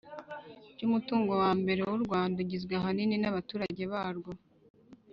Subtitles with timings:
[0.73, 4.31] ry'umutungo wa mbere w'u rwanda ugizwe ahanini n'abaturage barwo